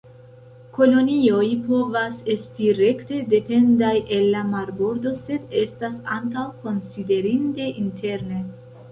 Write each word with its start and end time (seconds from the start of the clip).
Kolonioj 0.75 1.47
povas 1.65 2.15
esti 2.35 2.71
rekte 2.77 3.19
dependaj 3.33 3.91
el 4.17 4.25
la 4.35 4.41
marbordo 4.53 5.11
sed 5.27 5.53
estas 5.65 5.99
ankaŭ 6.15 6.47
konsiderinde 6.63 7.69
interne. 7.83 8.41